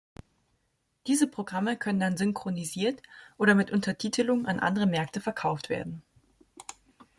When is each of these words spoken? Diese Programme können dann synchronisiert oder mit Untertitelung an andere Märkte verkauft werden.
Diese 1.05 1.27
Programme 1.27 1.77
können 1.77 1.99
dann 1.99 2.17
synchronisiert 2.17 3.03
oder 3.37 3.53
mit 3.53 3.69
Untertitelung 3.69 4.47
an 4.47 4.59
andere 4.59 4.87
Märkte 4.87 5.21
verkauft 5.21 5.69
werden. 5.69 6.01